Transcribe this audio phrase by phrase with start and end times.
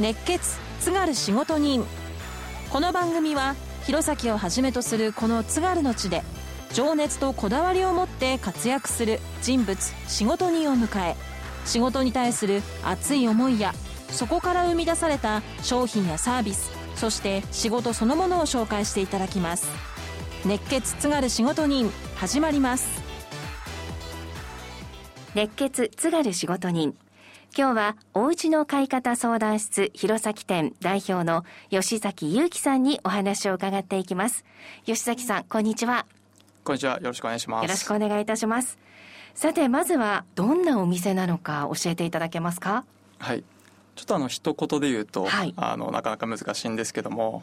[0.00, 1.84] 熱血津軽仕事人。
[2.70, 6.22] この番組は弘前をはじめとするこの津軽の地で
[6.72, 9.78] 情熱とこだわりを持って活躍する人物
[10.08, 11.16] 仕事人を迎え
[11.66, 13.74] 仕事に対する熱い思いや
[14.08, 19.68] そこから生み出された商品やサービスそして仕事そのものを紹介していただきます。
[20.46, 22.88] 熱血津軽仕事人始まります。
[25.34, 26.94] 熱血津軽仕事人。
[27.56, 34.44] 今日はおうちの買い方相談室弘前店代表の吉崎祐樹さんにお話を伺っていきます。
[34.84, 36.06] 吉崎さんこんにちは。
[36.62, 37.00] こんにちは。
[37.00, 37.64] よろしくお願いします。
[37.64, 38.78] よろしくお願いいたします。
[39.34, 42.84] さてまずはどんなお店なのか教えていただけますか？
[43.18, 43.42] はい。
[43.96, 45.52] ちょっとあの一言で言うと、はい。
[45.56, 47.42] あのなかなか難しいんですけども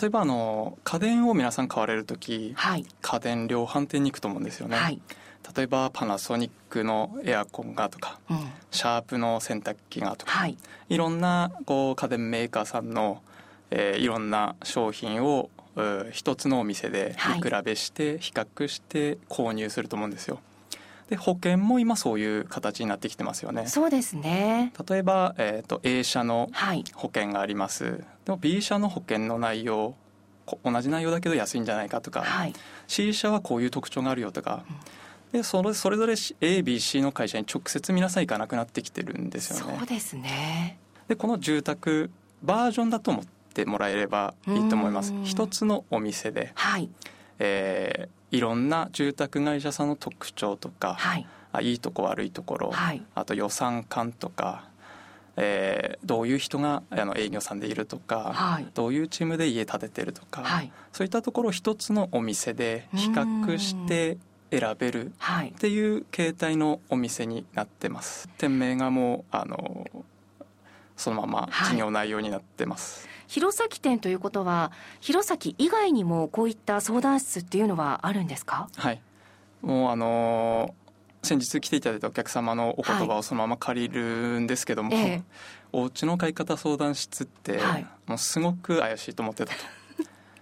[0.00, 2.84] 例えばあの家電を皆さん買われる時、はい。
[3.00, 5.00] 家電量販店に行くと思うんですよね、はい。
[5.56, 8.38] 例えばパナソニックのエアコンがとかうん。
[8.70, 10.58] シャープの洗濯機がとか、はい。
[10.90, 13.22] いろんなこう家電メーカーさんの、
[13.70, 15.50] えーいろんな商品を
[16.12, 17.40] 一つのお店ではい。
[17.40, 20.40] 見比べして比較して購入すると思うんですよ。
[21.08, 23.66] で保険も今そういう形になってきてますよね。
[23.66, 24.72] そうですね。
[24.88, 26.84] 例えば、えー、と A 社のはい。
[26.94, 28.04] 保険があります。
[28.24, 29.94] でも B 社の保険の内容
[30.44, 32.52] こ同じ内容だけど安いんじゃないかとか、はい。
[32.86, 34.64] C 社はこういう特徴があるよとか、
[35.32, 39.76] でそれそれぞれ ABC の会社に直接皆さん行かなくなってきてるんですよね。
[39.78, 40.78] そうですね。
[41.08, 42.10] でこの住宅
[42.42, 45.12] バージョンだと思ってもらえればいいと思います。
[45.12, 45.24] うん。
[45.24, 46.88] 一つのお店で、はい。
[47.38, 51.26] えーいろんな住宅会社さんの特徴とか、はい。
[51.50, 53.02] あいいとこ悪いところ、はい。
[53.14, 54.64] あと予算感とか、
[55.36, 58.66] えーどういう人があの営業さんでいるとか、はい。
[58.74, 60.72] どういうチームで家建ててるとか、はい。
[60.92, 64.18] そういったところを一つのお店で比較して
[64.50, 65.50] 選べるはい。
[65.50, 68.28] っていう形態のお店になってます。
[68.38, 69.86] 店名がもうあの
[70.98, 71.70] そのままはい。
[71.70, 78.68] 事業内容になってます、弘前店ということは弘前以外にもこういった相談室っていうのはあるんですか？
[78.76, 79.00] はい。
[79.62, 80.74] もうあの
[81.22, 85.22] 先日来ていただいたお客様のお言葉をそのまま借りるんですけども、ええ。
[85.72, 87.86] お家の買い方相談室って、はい。
[88.06, 89.58] もうすごく怪しいと思ってたと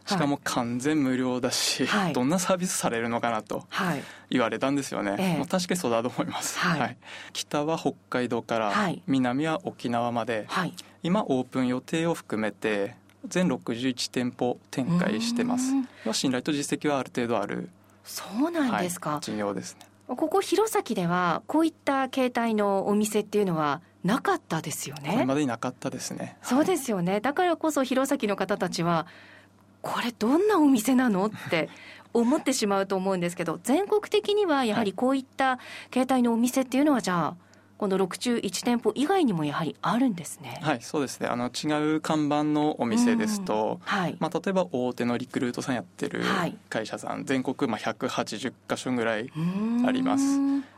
[0.06, 2.12] しかも完全無料だし、はい。
[2.12, 4.02] どんなサービスされるのかなとはい。
[4.30, 5.36] 言われたんですよね、ええ。
[5.36, 6.96] もう確かにそうだと思います、はい。
[7.32, 9.02] 北は北海道から、はい。
[9.06, 10.74] 南は沖縄まではい。
[11.02, 12.96] 今オープン予定を含めて
[13.28, 15.72] 全61店舗展開してます。
[16.12, 17.68] 信頼と実績はある程度ある。
[18.04, 19.80] そうなんですか、はい、事業ですね。
[20.06, 26.36] ここ弘前ではこういった形態のお店っていうのはなかったですよこれねまでになかったですね。
[26.42, 27.20] そうですよね。
[27.20, 29.06] だからこそ弘前の方たちは
[29.86, 31.26] これどんなお店なの？
[31.26, 31.68] って
[32.12, 35.58] 思ってしまうと思うんですけど全国的にはやはりこういった
[35.90, 37.36] 形態のお店っていうのはじゃあ
[37.78, 40.58] この6中1店舗以外にもやはりあるんですね。
[40.62, 41.28] はいそうですね。
[41.28, 46.56] あの違う看板のお店ですと、はい、まあ、例えば大手のリクルートさんやってるはい。
[46.70, 49.30] 会社さん、全国まあ180箇所ぐらい
[49.86, 50.24] あります。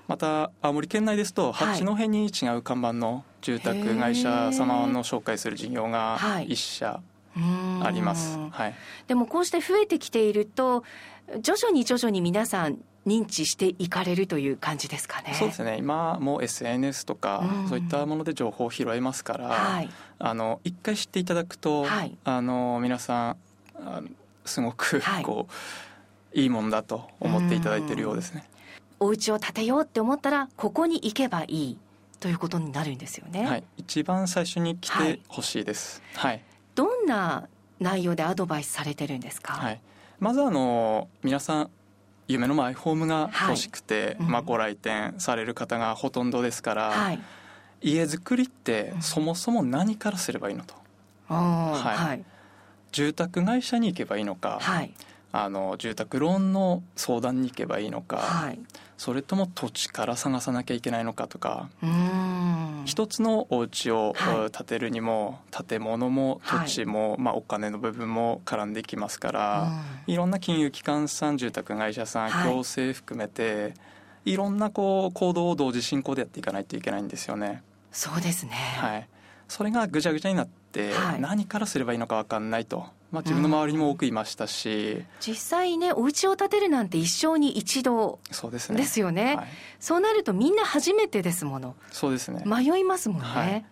[0.09, 1.79] また青森県内ですとはい。
[1.79, 6.49] 八戸に違う看板の住宅会社様の紹介する事業がはい。
[6.49, 7.01] 1社
[7.83, 8.75] あります、はい。
[9.07, 10.85] でもこうして増えてきていると
[11.41, 15.35] 徐々に徐々に皆さん認知していかれるという感じですかね。
[15.35, 15.77] そうですね。
[15.79, 17.69] 今もう SNS とかうん。
[17.69, 22.17] そういったもので情報を拾えますから、はい、あの一回知っていただくと、はい。
[22.25, 23.37] あの皆さん
[23.77, 24.09] あの
[24.45, 25.23] すごくはい。
[25.25, 25.49] こ
[26.35, 28.45] う、い、いもんだと思っていただいているようですね。
[29.01, 31.79] お家を建てようって思ったらここに行けばいい
[32.21, 33.47] ということになるんですよね。
[33.47, 36.03] はい、一番最初に来てほしいです。
[36.15, 36.43] はい、
[36.79, 37.49] どんな
[37.81, 39.55] 内容でアドバイスされてるんですか？
[39.55, 39.81] はい、
[40.21, 41.71] まずあの皆さん
[42.29, 47.21] 夢のマイホームが欲しくて、はいうんまあ、ご来店される方がほとんどですから、はい。
[47.81, 50.75] 家づくりってうんそもそも何からすればいいのと
[51.27, 52.25] はい。
[52.93, 54.95] 住宅会社に行けばいいのか、はい。
[55.33, 58.61] あの住宅ローンの相談に行けばいいのか、はい。
[58.99, 61.71] それとも土地から探さなきゃいけないのかとか。
[62.85, 64.15] 一つのお家を
[64.53, 69.73] 建てるにも建物も土地も、まあ、お金の部分も絡んできますから、
[70.07, 72.51] いろんな金融機関さん住宅会社さん、はい。
[72.51, 73.75] 行政含めて
[74.25, 77.63] いろんなこう行動を同時進行でやっていかないといけないんですよね。
[77.93, 78.53] そうですね。
[78.53, 79.09] はい、
[79.47, 81.21] それがぐちゃぐちゃになって、はい。
[81.21, 89.37] 何からすればいいのか分かんないと、まあ、自分の周りにも多くいましたし、実際ねお家を建てるなんて一生に一度そうですねですよね。
[89.37, 89.49] はい、
[89.81, 91.75] そうなるとみんな初めてですもの。
[91.91, 93.27] そうですね、迷いますもんね。
[93.27, 93.65] はい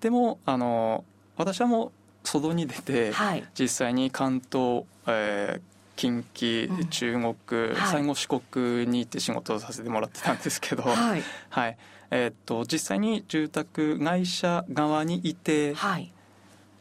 [0.00, 1.04] でもあの
[1.36, 1.92] 私はもう
[2.24, 3.44] 外に出て、はい。
[3.58, 5.60] 実際に関東、えー
[5.94, 11.78] 近畿、うん中国、はい最後四国に行って仕事をさせてもらってたんですけど、はいはい。
[12.10, 16.12] えーっと実際に住宅会社側にいて、はい。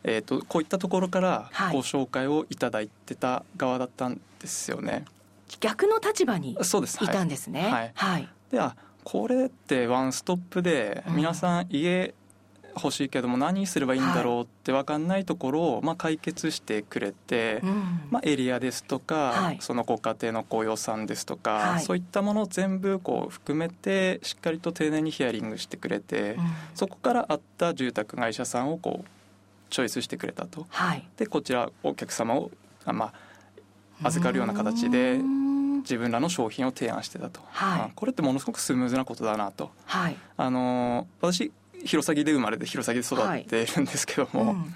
[0.03, 1.75] えー、とこういったところからはい。
[1.75, 5.05] ご紹介をいただいてた側だったんですよね。
[5.59, 7.03] 逆の立場にそうです。
[7.03, 7.07] い。
[7.07, 7.69] たんでですね。
[7.69, 7.91] はい。
[7.93, 8.29] はい。
[8.51, 11.15] であこれってワンストップでうん。
[11.17, 12.13] 皆さん家
[12.75, 18.01] 欲しいけども何すればいいんだろうって分かんないところをまあ解決してくれて、うん。
[18.09, 19.57] まあ、エリアですとか、はい。
[19.59, 21.83] そのご家庭のご予算ですとか、はい。
[21.83, 26.43] そういったものを全部こう含めてしっかりと丁寧にヒアリングしてくれて、うん。
[26.75, 29.20] そこからあった住宅会社さんをこう
[29.71, 31.07] チョイスしてくれたとはい。
[31.17, 32.51] でこちらお客様を
[32.85, 33.13] あ、ま
[34.03, 35.41] あ、預かるような形でうん
[35.81, 39.71] 自分らの商品を提案してたと、はいあこれってものすごくスムーズなことだなと。
[39.85, 40.17] はい。
[40.37, 41.51] あの私
[41.83, 44.75] 弘前で生まれて弘前で育っているんですけども、うん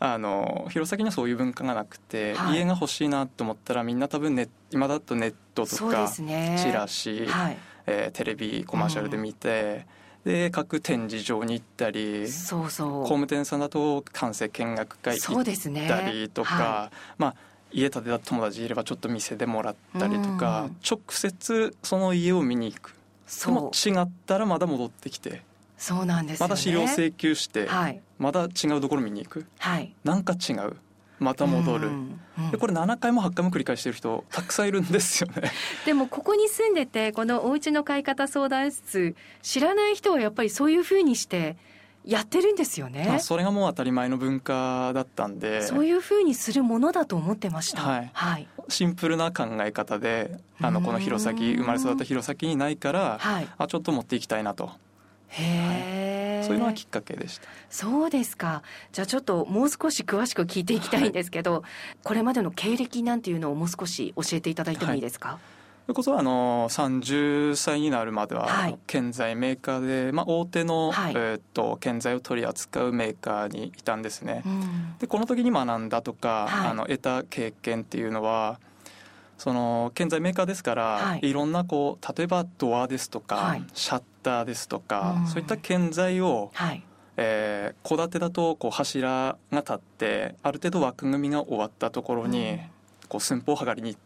[0.00, 6.56] あの弘前にはそういう文化がなくて、はい家が欲しいなと思ったらみんな多分ネ今だとネットとかすね。
[6.60, 7.56] チラシ、はい。
[7.86, 9.86] えーテレビコマーシャルで見て、
[10.24, 12.88] で各展示場に行ったりそうそう。
[13.02, 15.86] 工務店さんだと完成見学会行っそうですね。
[15.86, 17.34] たりとか、はまあ
[17.72, 22.94] 家建てた友達いればちょっと店でもらったりとか、うん直接その家を見に行くで
[23.26, 25.42] そうも違ったらまだ戻ってきて
[25.76, 26.50] そうなんですよね。
[26.50, 29.92] また資料請求して、はいまた違うところ見に行くはい。
[30.04, 30.76] なんか違う
[31.24, 31.90] また戻る、
[32.52, 35.50] でこれ7回も8回も繰り返してる人たくさんいるんですよね
[35.86, 41.56] でもここに住んでてこのお家の買い方相談室知らない人はやっぱりそういうふうにして
[42.04, 43.06] やってるんですよね。
[43.08, 47.82] まあそれがもう当たり前の文化だったんでそういうふうにするものだと思ってました。
[47.82, 48.48] はいはい。
[48.68, 53.48] シンプルな考え方であのこの弘前うん生まれ育った弘前にないからはい。
[53.56, 54.70] あちょっと持っていきたいなと
[55.36, 57.48] へえ、そういうのがきっかけでした。
[57.70, 58.62] そうですか。
[58.92, 61.64] じゃあちょっともう少し詳しく聞いていきたいんですけど、
[62.02, 65.38] これまでの経歴なんていうのをもう少し教えていただいてもいいですか？
[65.86, 68.78] それこそあの30歳になるまでははい。
[68.86, 71.12] 建材メーカーで、まあ、大手の、はい。
[71.14, 74.42] えーっと建材を取り扱うメーカーにいたんですね。
[74.46, 74.94] うん。
[74.98, 76.70] でこの時に学んだとか、はい。
[76.70, 78.58] あの得た経験っていうのは
[79.38, 86.82] その建材メーカーですから、はいい、ろんなこう例えばドアですとか、はいシャッターですとか、うんそういった建材をはい。
[87.16, 92.60] えー戸建てだとこう柱が立ってある程度枠組みが終わったところに、うん
[93.06, 94.00] こう寸法剥がりに行っ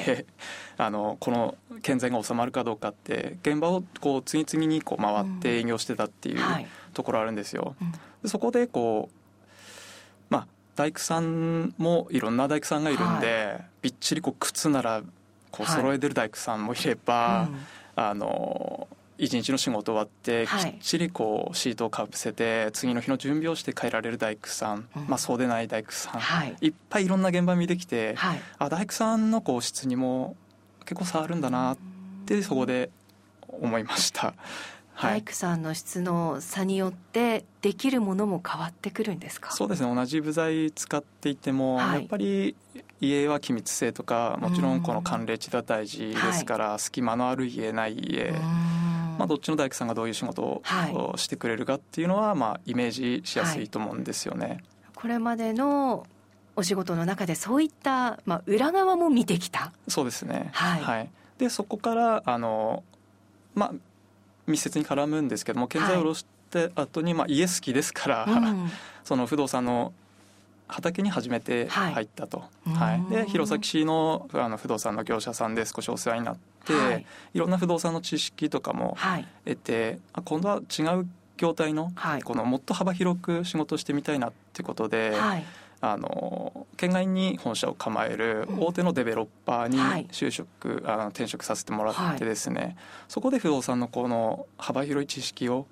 [0.00, 0.26] て、はい。
[0.78, 6.66] あのこの建材が収まるかどうかって現場をこう次々にこう回って営業してたっていうはい。
[6.94, 7.76] ところあるんですよ。
[7.80, 7.92] うん
[8.22, 9.27] でそこでこうまあ
[10.78, 15.02] 大工さんもいろんな大工さんがいるんで、びっちりこう靴なら
[15.50, 17.58] こうはい揃えてる大工さんもいれば、うん
[17.96, 18.86] あの
[19.20, 26.56] 一日の仕事終わってきはいっちりこうシートをかぶせて次の日の準備をして帰られる大工さん、うんまあそうでない大工さん、はい。
[26.60, 28.40] いっぱいいろんな現場見てきて、はい。
[28.60, 30.36] あ大工さんのこう質にも
[30.84, 31.78] 結構差あるんだなっ
[32.24, 32.90] てそこで
[33.48, 34.34] 思いました。
[35.00, 39.52] はい、大工さんの質の差によってできるものも変わってくるんですか？
[39.52, 39.94] そうですね。
[39.94, 42.00] 同じ部材使っていても、はい。
[42.00, 42.56] やっぱり
[43.00, 51.18] 家は気密性とかもちろんこの寒冷地が大事ですから、隙間のある家ない家、まあ、どっちの大工さんがどういう仕事をはい。
[51.18, 54.64] してくれるかっていうのは、まあ、イメージしやすいと思うんですよね。
[54.96, 56.08] これまでの
[56.56, 59.70] お仕事の中でそういった、まあ、裏側も見てきた。
[59.86, 61.10] そうですね、はい。
[61.38, 62.82] でそこからあの、
[63.54, 63.72] まあ、
[64.48, 68.70] 密接に絡むんですけども建材を下ろして後に、まあ、家好きですから、うん。
[69.04, 69.92] その不動産の
[70.66, 71.94] 畑に初めてはい。
[71.94, 72.72] 入ったと、うん。
[72.74, 73.04] はい。
[73.10, 77.06] で弘前市のあの不動産の業者さんで少しお世話になって、はい。
[77.34, 79.28] い、ろんな不動産の知識とかもはい。
[79.44, 82.22] 得てあ今度は違う業態のはい。
[82.22, 85.44] このもっと幅広く仕事をしてみたいなってことで、はい
[85.80, 88.60] あの県外に本社を構えるうん。
[88.60, 90.06] 大手のデベロッパーにはい。
[90.10, 92.76] 就職、あの転職させてもらってですね、
[93.08, 95.66] そこで不動産のこの幅広い知識を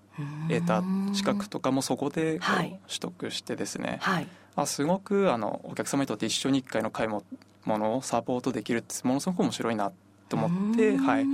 [0.48, 0.82] 得た
[1.12, 2.40] 資格とかもそこで
[2.86, 4.28] 取得してですね、はい。
[4.54, 7.08] あすごくあのお客様にとって一緒に一回の買い
[7.64, 9.92] 物をサポートできるってものすごく面白いな
[10.28, 11.06] と思って、うん。
[11.06, 11.26] はい、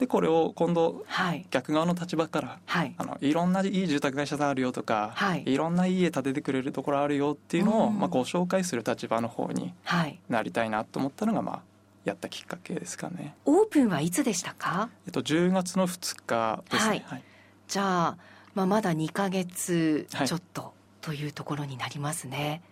[0.00, 1.46] でこれを今度はい。
[1.50, 2.94] 逆側の立場からはい。
[2.96, 5.44] あのいろんないい住宅会社さんあるよとか、はい。
[5.46, 7.98] いろんないい家建ててくれるところあるよっていうのを、うん。
[7.98, 10.18] まあ、ご紹介する立場の方にはい。
[10.30, 11.60] なりたいなと思ったのが、まあ、
[12.04, 13.34] やったきっかけですかね。
[13.44, 14.88] オープンはいつでしたか？
[15.06, 17.04] えっと、10月の2日ですね。
[17.06, 17.22] はい。
[17.68, 18.16] じゃあ、
[18.54, 20.28] まあ、まだ2ヶ月はい。
[20.28, 22.62] ちょっとというところになりますね。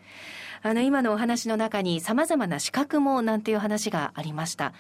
[0.63, 4.73] あの今のお話の中にさまざまな資格もなんていう話がありました。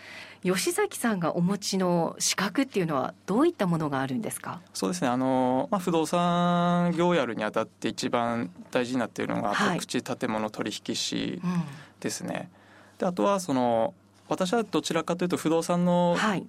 [0.42, 4.60] 吉崎さんがお持ちの資格っていうのはどういったものがあるんですか？
[4.74, 5.08] そうですね。
[5.08, 9.78] あの、まあ、不動産業をやるにあたって一番大事になっているのがはい。
[9.80, 11.62] 宅地建物取引士うん。
[12.00, 12.50] ですね。
[12.98, 13.94] であとはその
[14.28, 16.46] 私はどちらかというと不動産のはい。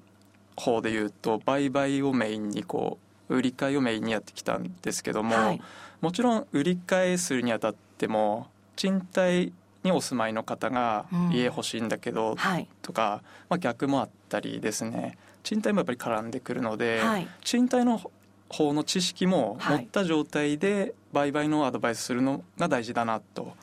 [0.56, 2.98] 方でいうと売買をメインにこ
[3.30, 5.62] う売り買いをメインにやってきたんですけども、はい。
[6.02, 8.48] もちろん売り買いするにあたっっても
[8.80, 9.52] 賃貸
[9.84, 12.38] にお住まいの方が家欲しいんだけど
[12.82, 15.18] とか、まあ、逆もあったりですね。
[15.44, 17.02] 賃貸もやっぱり絡んでくるので、
[17.44, 18.02] 賃貸の
[18.48, 23.54] 方の知識も持った状態で売買のアドバイスするのが大事だなと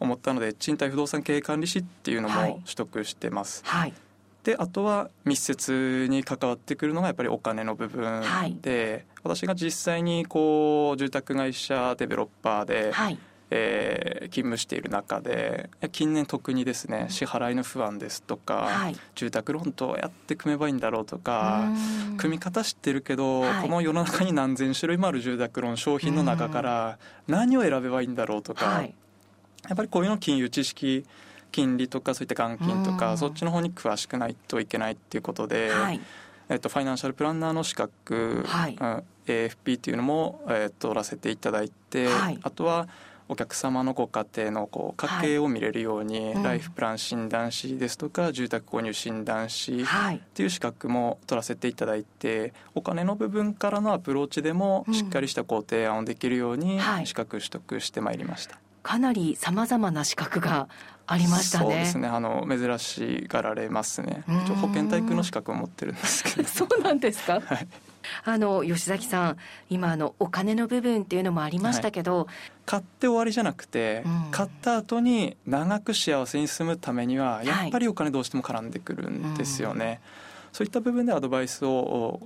[0.00, 3.62] 思ったので、賃貸不動産経営管理士っていうのも取得してます。
[3.66, 3.92] はい、
[4.44, 8.22] であとは密接に関わってくるのがやっぱりお金の部分
[8.62, 13.18] で、私が実際にこう住宅会社デベロッパーで、はい
[13.56, 21.68] えー、勤務している中で近年特にですね支払いの不安ですとか、はい、住宅ローンどうやって組めばいいんだろうとか
[22.16, 28.92] 組み方知ってるけど、はい、この世の中に何千種類もある住宅ローン商品の中から何を選べばいいんだろうとか、はい、
[29.68, 31.06] やっぱりこういうの金融知識
[31.52, 35.70] 金利とかそういった元金とかそっちの方に詳しくないといけないっていうことで。
[36.46, 38.76] えっと、ファイナンシャルプランナーの資格、はい、
[39.26, 42.86] AFP っていうのも、えっと、取らせていただいて、はい、あとは
[43.28, 58.58] お客様のご家庭のこう家計を見れるように、はいライフプラン診断士ですとか住宅購入診断士っていう資格も取らせていただいてお金の部分からのアプローチでもしっかりしたご提案をできるように資格取得してまいりました。
[58.82, 60.68] かなりさまざまな資格が
[61.06, 61.64] ありましたね。
[61.64, 62.08] そうですね。
[62.08, 64.22] あの珍しがられますね。
[64.60, 66.48] 保健体育の資格を持ってるんですけど。
[66.48, 67.40] そうなんですか？
[67.40, 67.66] はい。
[68.24, 69.36] あの吉崎さん
[69.70, 72.26] 今あのお金の部分っていうのもありましたけど、はい、
[72.66, 80.00] 買って終わりじゃなくて、うん、買った後に長く幸せに住むためにはやっぱりお金どうしても絡んでくるんですよね、はいうん、
[80.52, 82.20] そういった部分でアドバイスを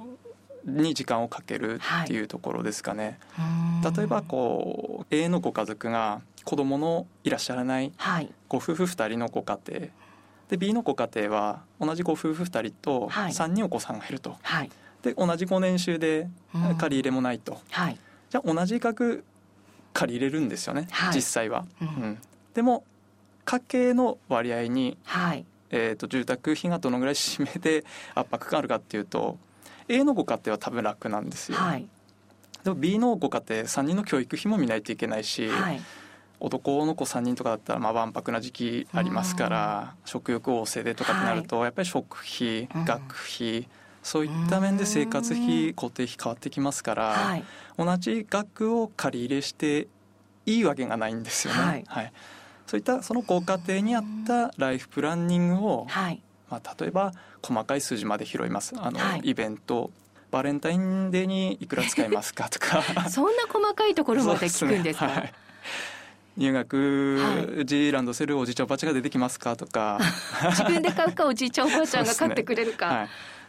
[0.65, 7.93] に時間をかけるっていうところですかね、はい、例えばこう A のご家族が子供のいらっしゃらない。
[8.49, 9.81] ご夫婦2人のご家庭。
[10.49, 14.35] で B のご家庭は同じご夫婦2人と3人お子さんがいると。
[14.41, 14.71] はい
[15.03, 16.29] で同じ5年収で
[16.79, 17.99] 借り入れもないと、うんはい、
[18.31, 19.25] じゃあ同じ額
[19.93, 22.19] 借り入れるんですよね、はい、実際は、うん、うん、
[22.55, 22.85] でも
[23.45, 29.39] 家計の割合に、はい、えーと、住宅費がどのぐらい占めて 圧迫があるかっていうと
[29.89, 31.89] A のご家庭は多分楽なんですよ、はい、
[32.63, 35.49] でも B のご家庭3人の教育費も見ないといけないし、
[36.41, 43.69] 男の子3人とかだったらまあわんぱくな時期ありますから、食欲旺盛でとかってなると、やっぱり食費、学費
[44.09, 47.45] そういった面で生活費固定費変わってきますから、はい、
[47.77, 49.87] 同じ額を借り入れして
[50.47, 51.61] いいわけがないんですよね。
[51.61, 52.13] はい、はい、
[52.67, 57.13] そういったそのご家庭に合ったライフプランニングを、はい、まあ、例えば
[57.43, 58.73] 細かい数字まで拾います。
[58.79, 59.91] あの、イベント
[60.31, 62.83] バレンタインデーにいくら使いますかとか。
[63.11, 65.35] そんな細かいところまで聞くんですか、ね、
[66.39, 69.99] 入学時ランドセルおじいちゃんおばあちゃんが出てきますかとか。
[70.53, 73.09] 自分で買うかおじいちゃんおばあちゃんが買ってくれるか、ねはい、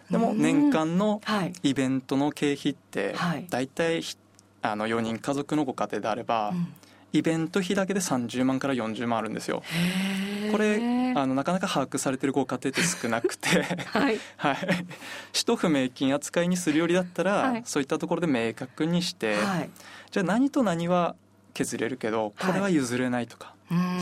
[0.09, 1.21] でも年間の
[1.63, 3.15] イベントの経費って
[3.49, 4.01] 大体
[4.61, 6.53] あの4人家族のご家庭であれば、
[7.11, 9.63] イベント費だけで30万から40万あるんですよ。
[10.51, 10.77] これ
[11.15, 13.63] あのなかなか把握されてるご家庭って少なくて。
[13.87, 14.57] はい、 はい、
[15.33, 19.69] 使途不明金扱いにするよりだったら、はい、そういったところで明確にして、はい、
[20.11, 21.15] じゃあ何と何は
[21.53, 23.53] 削れるけどこれは譲れないとか、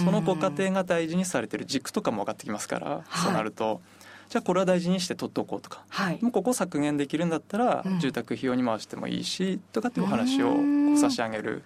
[0.04, 3.82] そのご家庭が大事にされてる軸とかも分かってきますから、そうなると。
[4.30, 10.56] じゃあこれは大事にして取っておこうとか、はい、もうここ削減できるんだったら住宅費用に回してもいいしとかっていうお話を
[10.98, 11.64] 差し上げる。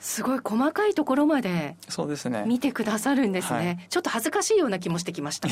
[0.00, 2.42] すごい細かいところまでそうですね。
[2.44, 5.48] 見てくださるんですね、はい、ちょっと恥ずかしいような気もしてきました。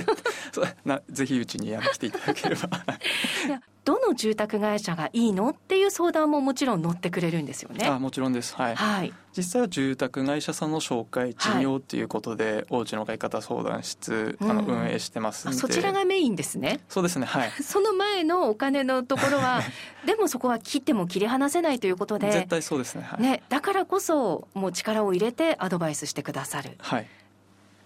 [0.86, 2.70] なぜひうちにや来ていただければ
[3.84, 7.86] どの住宅会社がいいのっていう相談ももちろん乗ってくれるんですよね。
[7.86, 16.80] あもちろんです、はい、はい、実際は住宅会社さんの紹介事業っていうことで、はい、おうちの買い方相談室、あの運営してますそちらがメインですね。
[16.88, 17.26] そうですね。
[17.26, 17.50] はい。
[17.62, 19.60] その前のお金のところは
[20.06, 22.32] でもそこは切っても切り離せないということで。
[22.32, 26.78] 絶対そうですね,、はい、ねだからこそもう力を入れてアドバイスしてくださる。
[26.78, 27.06] はい。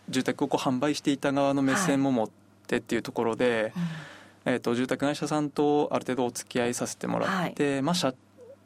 [0.08, 2.30] 住宅をこう販売していた側の目線も持っ
[2.68, 3.82] てっていうところで、はい。
[3.82, 4.17] うん
[4.48, 7.94] えーと、住宅会社さんとある程度お付き合いさせてもらって、はい、まあ、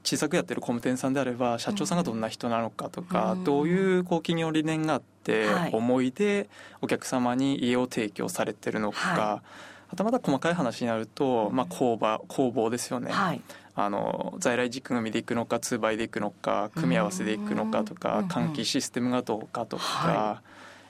[0.04, 6.48] 小さくやってる工務店さんであれば社長さんがどんな人なのかとか、うん、どういうこう企業理念があって、思いで
[6.80, 9.46] お客様に家を提供されてるのか、はい、
[9.92, 13.12] あとまた細かい話になると、まあ、工場工房ですよね。
[13.12, 13.40] はい。
[13.74, 20.42] あの在来軸組でいくのか2倍でいくのか組み合わせでいくのかとか換気システムがどうかとか、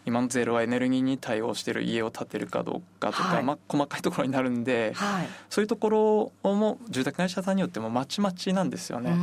[0.04, 9.14] 今のゼロエネルギーに対応している家を建てるかどうかとか、はい、まあ、細かいところになるんで、はい、そういうところも住宅会社さんによってもまちまちなんですよね。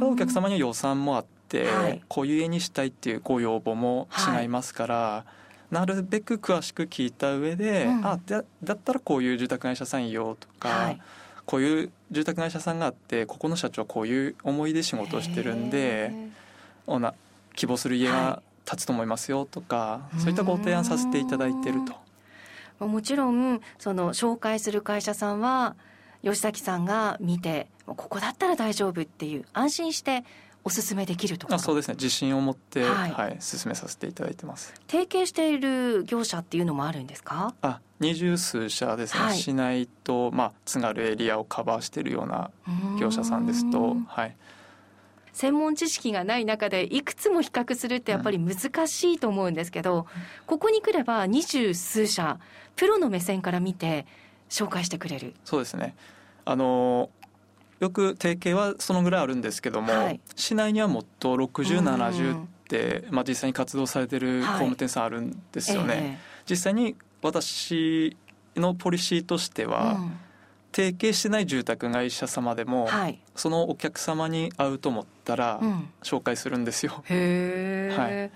[0.00, 4.08] お客様には予算もあって、はい、こういう家にしたいっていうご要望も
[4.40, 5.24] 違いますから。
[5.68, 10.94] なるべく詳しく聞いた上で、うん、あだだったらこういう住宅会社さんよとか、
[11.44, 16.12] こういう住宅会社さんがあってここの社長はこういう思いで仕事をしてるんで
[16.86, 17.14] おな
[17.56, 21.94] 希望する家が建つと思いますよとか、はい、そういったご提案させていただいていると。
[22.84, 25.76] もちろんその紹介する会社さんは
[26.22, 30.24] 吉崎さんが見てここだったら大丈夫っていう安心して
[30.64, 31.94] お勧めできるとあそうですね。
[31.94, 34.74] 自信を持って、はい、はい、進めさせていただいてます。
[34.88, 37.54] 提携している業者っていうのもあるんですか？
[37.62, 42.50] あ二十数社ですね、はい、市内と、まあ、津軽エリアをカバーしているような
[43.00, 44.36] 業者さんですとはい
[45.36, 50.04] 専門知識がない中でいくつも比較するってやっぱり難しいと思うんですけど、うん、
[50.46, 52.38] ここに来れば二十数社
[52.74, 54.06] プロの目線から見て
[54.48, 55.34] 紹介してくれる。
[55.44, 55.94] そうですね。
[56.46, 57.10] あの
[57.80, 65.88] よく提携はそのぐらいあるんですけども、はい、市内にはもっと6070って、まあ、実際に活動されてる工務店さんあるんですよね。
[65.88, 66.06] はいえ。
[66.06, 66.16] ー、
[66.48, 68.16] 実際に私
[68.56, 70.18] のポリシーとしては、うん、
[70.76, 75.58] 提携してない住宅会社様でも、はい、そのお客様に会うと思ったら
[76.02, 77.02] 紹介するんですよ。
[77.08, 78.30] うん、はい。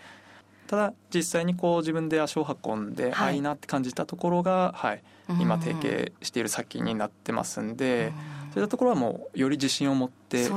[0.66, 5.02] ただ実際にこう自分で足を運んで、はい、あいいなって感じたところが、はい、
[5.38, 8.11] 今提携している先になってますんで、
[8.54, 10.54] そういったところはもうより自信を持って進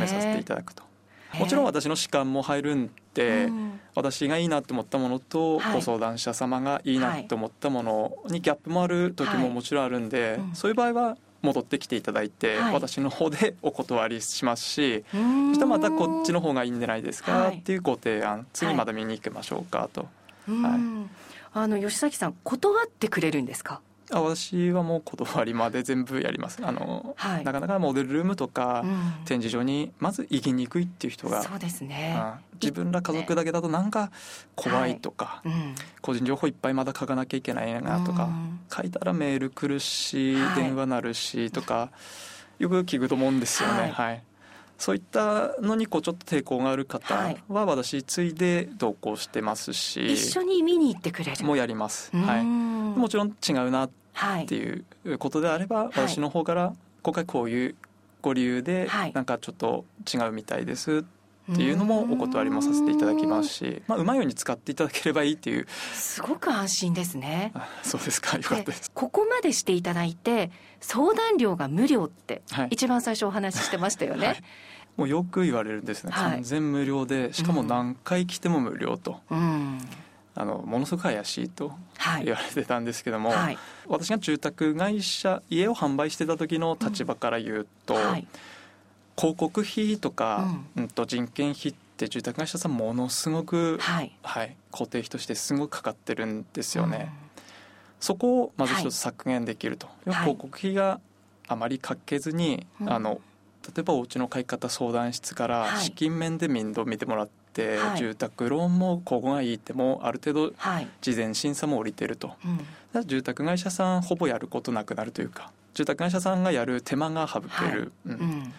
[0.00, 0.87] めさせていただくと。
[1.34, 15.18] もちろん私の主観も入るんで、うん、私がいいなと思ったものと、ご相談者様がいいなと思ったものにギャップもある時ももちろんあるんで、はいうん、そういう場合は戻ってきていただいて、はい、私の方でお断りしますしそ
[15.54, 18.46] したらまたこっちの方がいいんじゃないですかっていうご提案。
[18.52, 20.08] 次また見に行きましょうかと。
[20.46, 20.80] はい、
[21.54, 23.80] あの吉崎さん断ってくれるんですか？
[24.10, 26.60] あ私はもう断りまで全部やります。
[26.62, 28.84] あの、はい、なかなかモデルルームとか、
[29.24, 34.10] 展示場にまず行きにくいっていう人がそうですね、うん、自分ら家族だけだとなんか
[34.54, 35.48] 怖いとか、はい。
[35.48, 41.90] うん、個人情報いっぱいまだ書かなきゃいけないなとか、うん、書いたらメール来るし、はい、電話なるしとか
[42.58, 43.92] よく聞くと思うんですよね。
[43.94, 44.22] はい。
[44.78, 51.44] そういったのにこうちょっと抵抗がある方は私ついで同行してますし、一緒に見に行ってくれる。
[51.44, 53.90] もやります、はい、もちろん違うな
[54.42, 57.74] っていうことであれば、私の方から今回こういう
[58.22, 61.04] ご理由でなんかちょっと違うみたいです
[61.52, 65.66] っていうのもお断りもさせていただきますし、まあ、うまいように使っていただければいいっていう。
[65.94, 67.52] すごく安心ですね。
[67.82, 68.36] そうですか。
[68.36, 68.90] よかったです。
[68.92, 70.50] ここまでしていただいて
[70.80, 74.42] 相談料が無料って、一番最初お話ししてましたよね、 はい、
[74.96, 79.80] もうよく言われるんですね、完全無料でしかも何回来ても無料と、うん、
[80.40, 81.72] あのものすごく怪しいと
[82.24, 88.26] 言われてたんですけども、はい、私が住宅会社家を販売してた時の立場から言うと、うんはい、
[89.16, 97.10] 広告費とか、うん、と人件費って住宅会社さんものすごく、はい、はい、固定費としてすごくかかってるんですよね。
[97.10, 97.42] うん、
[97.98, 101.00] そこをまず一つ削減できると、広告費が
[101.48, 103.20] あまりかけずに、あの
[103.66, 107.37] 例えばお家の買い方相談室から資金面で面倒見てもらって、
[107.78, 110.54] はい、住宅ローンもここがいいってもある程度
[111.00, 112.28] 事前審査も降りてると、
[112.92, 118.52] はい、住宅会社さんほぼやることなくなるというか住宅会社さんがやる手間が省ける、はい、うん。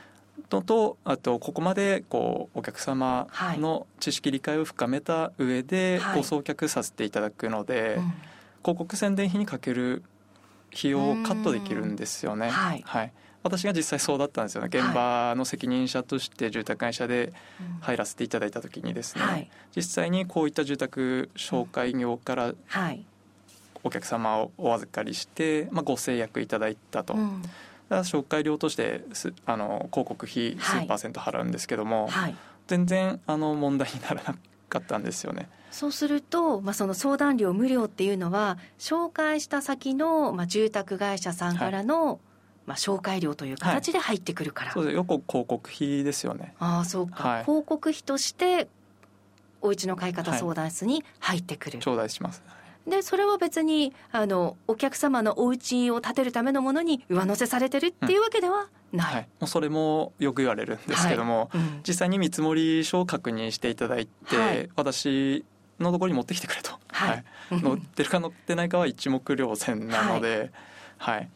[0.51, 8.29] のとあとここまでこうお客様の知識理解を深めた上でご送客させていただくので、はい
[8.61, 10.03] 広告宣伝費にかける
[10.75, 12.49] 費用をカットできるんですよね。
[12.49, 14.69] はい、はい私が実際そうだったんですよね。
[14.71, 17.31] 現場の責任者として住宅会社で
[17.81, 22.53] 入らせていただいた時にですね、はい、実際にこういった住宅紹介業から
[23.83, 27.13] お客様をお預かりして、まあ、ご制約いただいたと。
[27.13, 27.41] うん。
[27.89, 29.03] 紹介料として
[29.47, 32.35] あの広告費数パーセント払うんですけども、はい、
[32.67, 34.35] 全然あの問題にならな
[34.69, 35.49] かったんですよね。
[35.71, 42.19] そうすると、まあ、その相談料無料っていうのは紹介した先の、まあ、住宅会社さんからの、
[42.69, 44.95] まあ、紹介料という形で入ってくるから、はい、そうです。
[44.95, 46.53] よく広告費ですよね。
[46.59, 48.67] ああそうか、はい、広告費として
[49.59, 52.43] お家の買い方相談室に入ってくる、はい、頂戴します。
[52.87, 61.61] でそれは別にあのお客様のお家を建てるためのものに上乗せされてるっていうわけではない、うんはい、もうそれもよく言われるんですけども、はい。
[61.61, 65.43] うん、実際に見積書を確認していただいて、はい、私
[65.79, 67.23] のところに持ってきてくれと、はい。
[67.49, 70.51] 乗ってるか乗ってないかは一目瞭然なので、
[70.99, 71.29] はい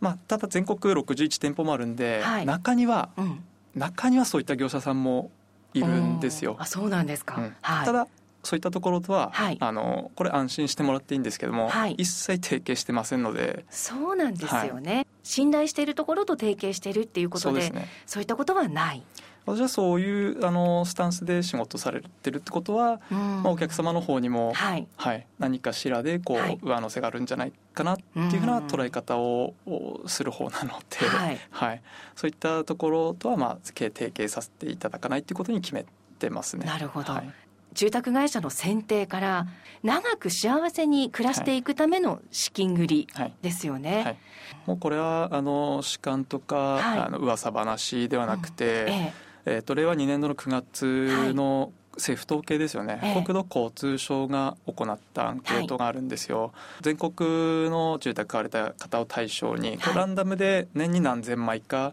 [0.00, 5.30] まあ、ただ全国61店舗もあるんで、はい、中には、うん、中にはそういった業者さんも
[5.74, 6.56] いるんですよ。
[6.58, 7.56] あそうなんですか、うん。
[7.60, 8.08] はい、ただ
[8.42, 13.64] そういったところとは、はい、あのこれ安心してもらっていいんですけども、はい、一切提携してませんので。
[13.70, 17.62] そうなんですよね、はい、信頼しているところと提携しているっていうことで
[18.06, 19.02] そう、ね,、いったことはない
[19.46, 29.54] 私はそういうあのスタンスで仕事されてるってことは、うん、まあ、お客様の方にも、はい、はい、何かしらでこう、はい、上乗せがあるんじゃないかなっていうふうな捉え方を
[30.06, 31.82] する方なので、はい、はい、
[32.14, 35.84] そういったところとはまあ提携させていただかないっていうことに決め
[36.18, 36.66] てますね。
[36.66, 37.14] なるほど、
[37.72, 39.46] 住宅会社の選定から
[39.82, 43.08] 長く幸せに暮らしていくための資金繰り
[43.42, 43.94] ですよね。
[43.94, 44.04] はい。
[44.04, 44.16] はい、
[44.66, 61.92] もうこれはあの主観とか、はい、あの噂話ではなくて、うんえええー、と令和2年度の9月の政府統計ですよね、え国土交通省が行ったアンケートがあるんですよ、はい、全国の住宅買われた方を対象に、はい、ランダムで年に何千枚か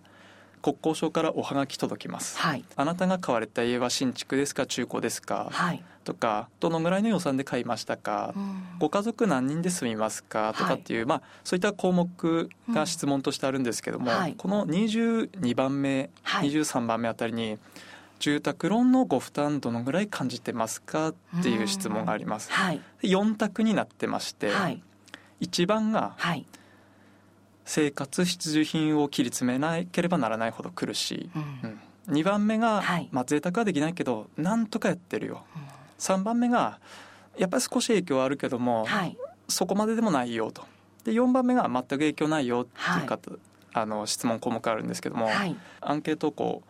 [0.62, 10.54] 国交省からおはがき届きます、はい、あなたが買われた家は新築ですか中古ですか、はい、とかどのぐらいの予算で買いましたか、うん、ご家族何人で住みますか？
[10.58, 17.58] とかっていう、はい、まあ、そういった項目が質問としてあるんですけども、うん、この22番目、はい、23番目あたりに
[18.20, 21.10] 住宅ローンのご負担どのぐらい感じてますか？
[21.10, 22.52] っていう質問があります。
[22.52, 24.82] はい、4択になってまして、はい、
[25.42, 26.46] 1番が、はい
[27.78, 31.80] 生活必需品を切り詰めなければならないほど苦しい、うん。
[32.08, 35.62] うん、2番目が、はい、まあ贅沢はできないけどなんとかやってるよ、うん、
[36.00, 36.80] 3番目が
[37.38, 39.16] やっぱり少し影響はあるけども、はい、
[39.48, 40.64] そこまででもないよと。
[41.04, 43.40] で4番目が全く影響ないよっていう方、はい、
[43.74, 46.70] あの質問項目あるんですけども、はい、アンケートをこう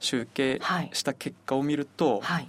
[0.00, 0.58] 集計
[0.94, 2.48] した結果を見ると、はい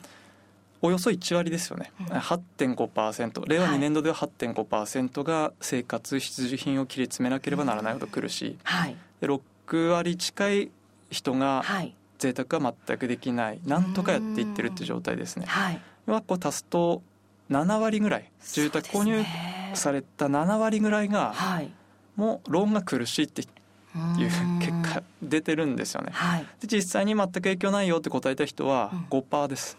[0.82, 8.48] およそ1割ですよね、うん、8.5%令和2年度では8.5%が生活必需品を切り詰めなければならないほど苦し。
[8.48, 10.72] い、はい、で6割近い
[11.10, 11.64] 人が
[12.20, 13.60] 贅沢は全くできない。
[13.66, 15.46] なんとかやっていってるっていう状態ですね。
[15.48, 17.02] はい、はこう足すと
[17.50, 18.32] 7割ぐらい。
[18.54, 19.24] 住宅購入
[19.74, 21.34] された7割ぐらいが、
[22.16, 23.48] もうローンが苦しいっていう
[24.60, 26.10] 結果出てるんですよね。
[26.12, 29.78] はい、で実際に全く影響ないよって答えた人は5%です。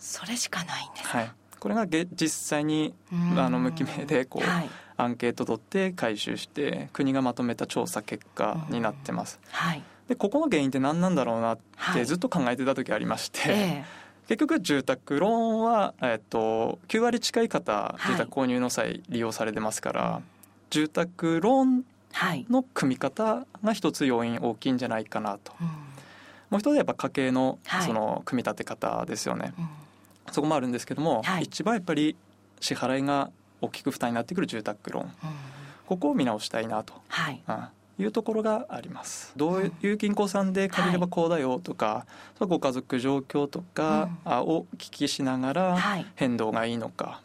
[0.00, 2.94] それしかないんですはい、これが実際に
[3.36, 9.38] あの無記名でこう、はい、アンケート取って回収して国がまとめた調査結果になってます。
[9.50, 11.58] はい、でここの原因って何なんだろうなっ
[11.94, 13.84] てずっと考えてた時ありまして、はいえ。
[14.24, 20.22] ー、結局住宅ローンは、えっと、9割近い方住宅購入の際利用されてますから、
[20.70, 21.84] 住宅ローン
[22.48, 25.52] の組み方が一つ要因大きいんじゃないかなと。
[26.48, 29.52] もう一つやっぱ家計のその組み立て方ですよね。
[29.58, 29.68] うん
[30.32, 32.16] そこもあるんですけども、はい、一番やっぱり
[32.60, 35.12] 支払いが大きく負担になってくる住宅ローン、うん、
[35.86, 37.42] ここを見直したいなと、はい。
[37.46, 39.32] うん、いうところがあります。
[39.36, 42.06] どういう銀行さんで借りればこうだよとか、
[42.38, 45.78] はい、ご家族状況とかを聞きしながら
[46.14, 47.20] 変動がいいのか、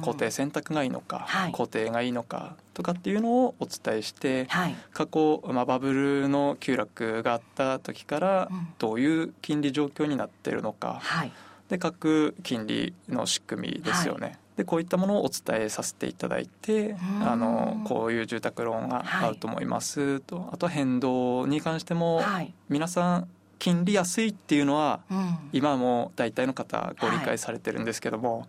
[0.00, 11.32] 固定選択がいいのか、はい、固定がいいのかとかっていうのをお伝えして、はい、過去、まあ、バブルの急落があった時からどういう金利状況になってるのか、はい
[11.70, 14.26] で各金利の仕組みですよね。
[14.26, 20.18] はい、でこういったものをお伝えさせていただいてあのこういう住宅ローンが合うと思います。
[20.20, 23.28] と、はい、あとは変動に関しても、はい、皆さん
[23.60, 28.48] 金利安いっていうのは、うん、今も大体の方ご理解されてるんですけども、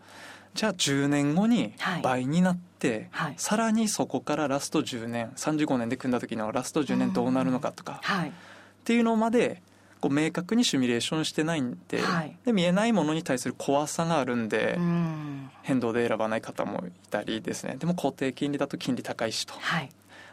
[0.55, 9.62] じゃあ10年後に倍になって、さらにそこからラスト10年35年で組んだ時のラスト10年どうなるのかとか、っていうのまで
[10.02, 17.76] こう明確にシミュレーションしてないんではい、で見えないものに対する怖さがあるんで、ん、変動で選ばない方もいたりですね。
[17.78, 19.54] でも固定金利だと金利高いしと。
[19.54, 19.90] はい。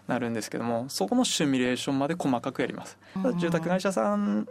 [0.06, 2.98] なるんですけどもそこのシミュレーションまで細かくやります。
[3.36, 4.48] 住宅会社さん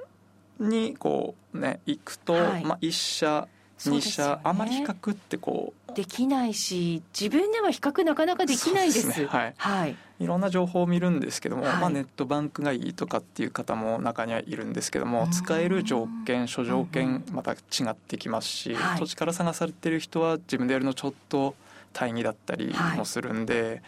[0.60, 3.48] にこうね行くと、はい、まあ一社
[3.80, 5.94] 2社、ね、あまり比較ってこう。
[5.94, 9.08] できないし自分では比較なかなかできないです。
[9.08, 9.28] ですね。
[9.28, 17.58] はい、はい、いろんな情報を見るんですけども、はい、まあ、ネットバンクがいいとかっていう方も中にはいるんですけども使える条件諸条件また違
[17.90, 21.56] ってきますし、土地から探されてる人は自分でやるのちょっと
[21.94, 23.82] 大義だったりもするんで、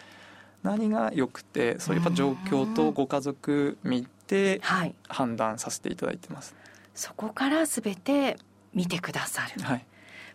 [0.64, 4.60] 何が良くてそういう状況とご家族見て
[5.08, 6.56] 判断させていただいてます。
[6.92, 8.36] そこからすべて
[8.74, 9.86] 見てくださる、はい、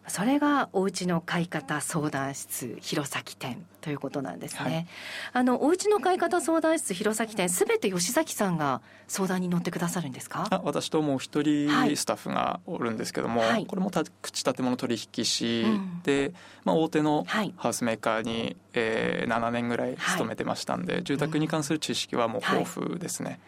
[0.07, 4.87] それがお家の買い方相談室弘前店ということなんですね、はい、
[5.33, 10.47] あのお家の買い方相談室弘前店すべて吉崎さんが相談に乗ってくださるんですか？
[10.49, 13.91] あ私ともう一人スタッフがおるんですけども、はい、これも
[14.23, 15.65] 口建物取引士
[16.01, 23.39] で、うん、まあ、大手のハウスメーカーに、えー、7年ぐらい勤めてましたんで、住宅に関する知識はもう豊富ですね、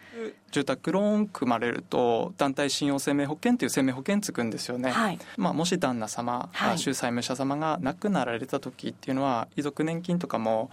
[0.52, 4.92] 住宅ローン組まれると団体信用生命保険という生命保険つくんですよね、
[5.36, 10.70] まあ、もし旦那様はい、債務者様が亡くなられた時っていうのは遺族年金とかも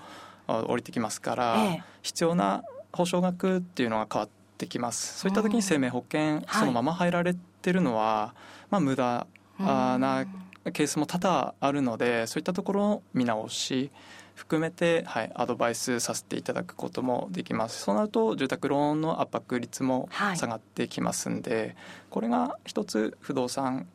[0.48, 5.20] 降りてきますから、ええ、必要な保証額っていうのが変わってきます。
[5.20, 8.42] そういった時に生命保険そのまま入られてるのは、はい、
[8.72, 9.28] まあ、無駄
[9.60, 10.26] な
[10.72, 13.92] ケースも多々あるのでそういったところを見直し
[14.34, 17.84] 含めて、はい、アドバイスさせていただくこともできます。
[17.84, 21.76] そうなると住宅ローンの圧迫率も下がってきますんで、はい、
[22.10, 23.88] これが一つ不動産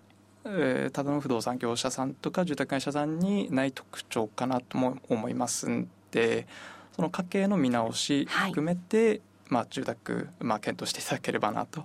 [0.45, 6.47] えー、ただの不動産業者さんとか住宅会社さんにない特徴かなとも思いますんで
[6.97, 11.85] その家計の見直し含めて、はい、まあ、住宅、まあ、検討していただければなと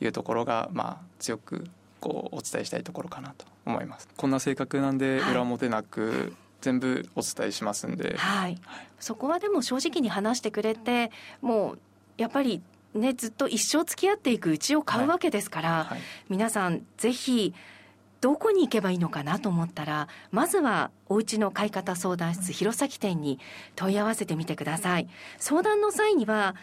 [0.00, 1.64] いうところが、まあ、強く
[2.00, 4.08] こうお伝えしたいところかなと思います。
[4.16, 8.58] こんな性格なんで裏表なく、はい、全部お伝えしますんで、はい、
[8.98, 11.78] そこはでも正直に話してくれてもう
[12.16, 12.60] やっぱり
[12.94, 15.84] ねずっと一生付き合っていくうちを買うわけですから、はい。
[15.84, 17.54] はい、皆さんぜひ
[18.22, 23.38] どこに行けばいいのかなと思ったらまずはお家の買い方相談室弘前店に
[23.76, 25.08] 問い合わせてみてください。
[25.38, 26.54] 相談の際には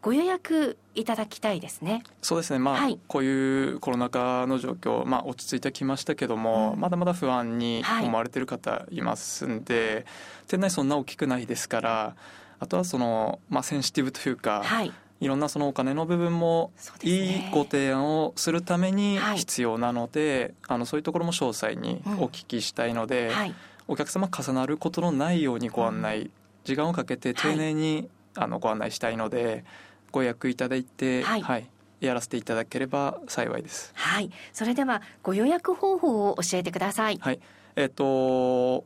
[0.00, 2.02] ご予約いただきたいですね。
[2.22, 2.58] そうですね。
[2.58, 10.04] まあ、はい、こういうコロナ禍の状況、まあ落ち着いてきましたけども、うん、まだまだ不安に思われている方いますんで、はい、
[10.48, 12.16] 店内そんな大きくないですから、
[12.58, 16.72] あとはそのまあセンシティブというか、はい、いろんなそのお金の部分も
[17.04, 23.54] いいご提案をするために必要なので、はい、あのそういうところも詳細にお聞きしたいので、うんはい、
[23.86, 26.30] お客様重なることのないようにご案内、うん、
[26.64, 29.64] 時間をかけて丁寧に、あのご案内したいので
[30.10, 31.68] ご予約いただいて、はい、はい、
[32.00, 33.92] やらせていただければ幸いです。
[33.94, 37.18] はい、それではご予約方法を教えてください。
[37.20, 37.38] はい、
[37.76, 38.84] えっ、ー、と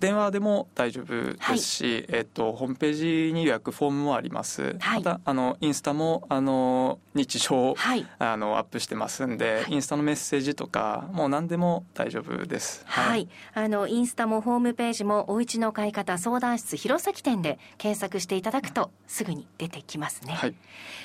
[0.00, 20.36] 電話でも大丈夫ですし、はい、えっと、ホームページに予約フォームもあります、はい、またあのインスタもあの日常、はい、あのアップしてますんで、インスタのメッセージとかもう何でも大丈夫です、はい、あのインスタもホームページもおうちの買い方相談室弘前店で検索していただくとすぐに出てきますね、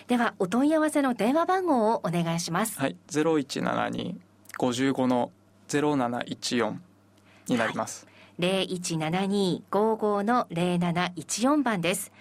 [0.08, 2.79] ではお問い合わせの電話番号をお願いします。
[2.79, 2.95] はい。
[3.10, 4.15] 0172
[4.58, 5.31] 55の
[5.67, 6.75] 0714
[7.47, 8.08] になります、
[8.39, 12.12] 0172-55の0714番です。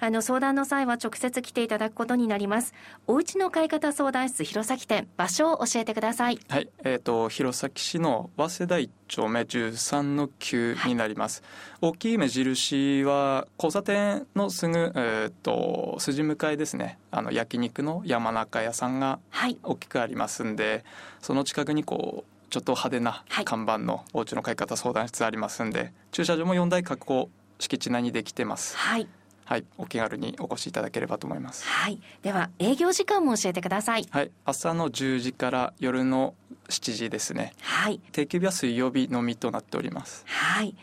[0.00, 2.74] あの、相談の際は直接来ていただくことになります。
[3.06, 6.40] おうちの買い方相談室弘前店、場所を教えてください。
[6.48, 11.42] はい、えっ、ー、と、弘前市の早稲田一丁目13の9になります。
[11.80, 16.98] はい、大きい目印は、交差点のすぐ、えっ、ー、と、筋向かいですね。
[17.10, 19.18] あの、焼肉の山中屋さんが
[19.62, 20.84] 大きくありますんで、はい、
[21.20, 28.76] その近くにこう、ちょっと派手な看板のお家の買い方相談室ありますんで、はい、駐車場も4台確保敷地内にできてます。
[28.76, 29.08] はい。
[29.44, 31.66] はい、お気軽にお越しいただければと思います。
[31.66, 34.06] はい、では営業時間も教えてください。
[34.08, 36.34] はい、朝の10時から夜の
[36.68, 37.54] 7時ですね。
[37.60, 38.00] はい。
[38.12, 40.24] 定休日は水曜日のみとなっております。
[40.26, 40.76] はい。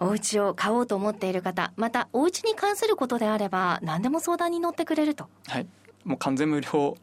[0.00, 5.28] お家を買おうと思っている方、またお家に関することであれば何でも相談に乗ってくれると。
[5.46, 5.66] はい、
[6.04, 6.96] もう完全無料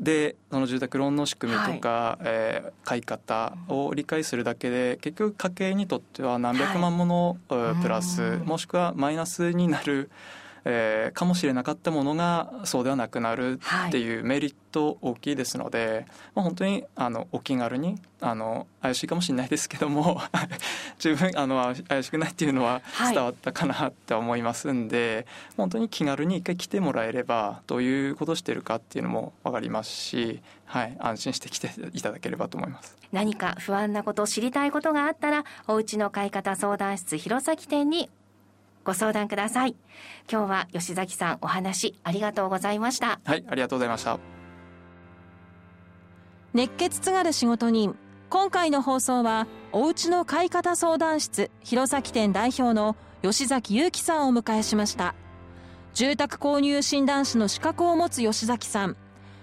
[0.00, 10.10] でその住宅ローンの仕組みとか、はい、えー、買い方を理解するだけで結局家計にとっては何百万もの、はい、プラスもしくはマイナスになる
[10.64, 20.20] えー、かもしれなかったものがそうではなくなるっていうメリット大きいですので、はい、まあ、本当にあのお気軽にあの怪しいかもしれないですけども
[20.98, 32.96] 十分あの怪しくないっていうのは伝わったかなって思いますんで、はい、本当に気軽に一回来てもらえればどういうことしてるかっていうのも分かりますし、はい、安心して来ていただければと思います。
[33.12, 38.08] 何か不安なこと知りたいことがあったらおうちの買い方相談室弘前店に
[38.84, 39.76] ご相談ください。
[40.30, 43.20] 今日は吉崎さんお話ありがとうございました。
[43.24, 44.18] はいありがとうございました。
[46.52, 47.96] 熱血津軽仕事人。
[48.28, 55.14] 今回の放送はおうちの買い方相談室弘前店代表の吉崎裕樹さんをお迎えしました。
[55.94, 58.96] 住宅購入診断士の資格を持つ吉崎さん。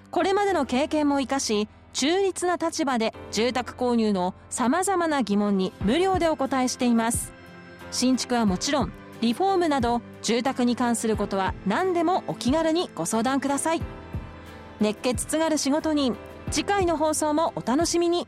[0.10, 7.34] これまでの経験も生かし中立な立場で住宅購入のさまざまな疑問に無料でお答えしています。
[7.92, 13.82] 新築はもちろんリフォームなど住宅に関することは何でもお気軽にご相談ください。
[14.80, 16.16] 熱血津軽仕事人。
[16.52, 18.28] 次回の放送もお楽しみに。